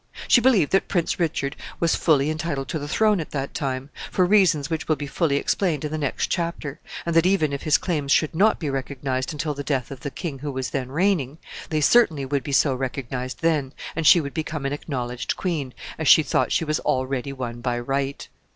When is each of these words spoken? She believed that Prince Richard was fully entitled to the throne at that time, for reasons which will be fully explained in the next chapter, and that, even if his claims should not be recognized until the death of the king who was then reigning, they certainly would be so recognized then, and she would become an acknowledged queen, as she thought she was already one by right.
She 0.27 0.41
believed 0.41 0.71
that 0.71 0.87
Prince 0.87 1.19
Richard 1.19 1.55
was 1.79 1.93
fully 1.95 2.31
entitled 2.31 2.67
to 2.69 2.79
the 2.79 2.87
throne 2.87 3.19
at 3.19 3.29
that 3.29 3.53
time, 3.53 3.91
for 4.09 4.25
reasons 4.25 4.67
which 4.67 4.87
will 4.87 4.95
be 4.95 5.05
fully 5.05 5.35
explained 5.35 5.85
in 5.85 5.91
the 5.91 5.97
next 5.99 6.25
chapter, 6.25 6.79
and 7.05 7.15
that, 7.15 7.27
even 7.27 7.53
if 7.53 7.61
his 7.61 7.77
claims 7.77 8.11
should 8.11 8.33
not 8.33 8.57
be 8.59 8.67
recognized 8.67 9.31
until 9.31 9.53
the 9.53 9.63
death 9.63 9.91
of 9.91 9.99
the 9.99 10.09
king 10.09 10.39
who 10.39 10.51
was 10.51 10.71
then 10.71 10.89
reigning, 10.91 11.37
they 11.69 11.81
certainly 11.81 12.25
would 12.25 12.41
be 12.41 12.51
so 12.51 12.73
recognized 12.73 13.41
then, 13.43 13.73
and 13.95 14.07
she 14.07 14.19
would 14.19 14.33
become 14.33 14.65
an 14.65 14.73
acknowledged 14.73 15.37
queen, 15.37 15.71
as 15.99 16.07
she 16.07 16.23
thought 16.23 16.51
she 16.51 16.65
was 16.65 16.79
already 16.79 17.31
one 17.31 17.61
by 17.61 17.79
right. 17.79 18.27